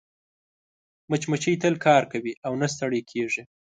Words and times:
مچمچۍ 1.09 1.55
تل 1.61 1.75
کار 1.85 2.03
کوي 2.11 2.33
او 2.45 2.51
نه 2.61 2.67
ستړې 2.73 3.01
کېږي 3.11 3.43